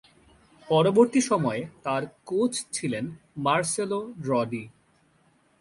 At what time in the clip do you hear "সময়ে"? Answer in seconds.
1.21-1.61